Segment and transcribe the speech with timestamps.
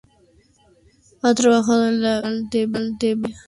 [1.21, 2.65] Ha trabajado en la Bienal de
[3.15, 3.37] Venecia.